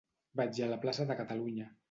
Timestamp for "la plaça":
0.71-1.07